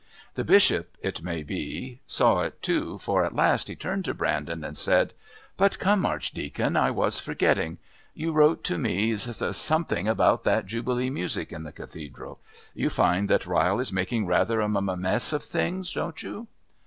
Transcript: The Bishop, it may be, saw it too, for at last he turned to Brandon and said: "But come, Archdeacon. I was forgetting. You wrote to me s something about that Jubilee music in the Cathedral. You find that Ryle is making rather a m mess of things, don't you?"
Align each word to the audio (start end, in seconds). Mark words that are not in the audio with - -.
The 0.33 0.43
Bishop, 0.43 0.97
it 1.03 1.21
may 1.21 1.43
be, 1.43 2.01
saw 2.07 2.39
it 2.41 2.59
too, 2.63 2.97
for 2.97 3.23
at 3.23 3.35
last 3.35 3.67
he 3.67 3.75
turned 3.75 4.03
to 4.05 4.15
Brandon 4.15 4.63
and 4.63 4.75
said: 4.75 5.13
"But 5.57 5.77
come, 5.77 6.07
Archdeacon. 6.07 6.75
I 6.75 6.89
was 6.89 7.19
forgetting. 7.19 7.77
You 8.15 8.31
wrote 8.31 8.63
to 8.63 8.79
me 8.79 9.13
s 9.13 9.37
something 9.55 10.07
about 10.07 10.43
that 10.43 10.65
Jubilee 10.65 11.11
music 11.11 11.51
in 11.53 11.61
the 11.61 11.71
Cathedral. 11.71 12.39
You 12.73 12.89
find 12.89 13.29
that 13.29 13.45
Ryle 13.45 13.79
is 13.79 13.93
making 13.93 14.25
rather 14.25 14.59
a 14.59 14.63
m 14.65 14.89
mess 14.99 15.33
of 15.33 15.43
things, 15.43 15.93
don't 15.93 16.23
you?" 16.23 16.47